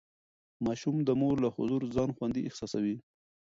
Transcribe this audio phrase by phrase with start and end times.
[0.65, 2.97] ماشوم د مور له حضور ځان خوندي احساسوي.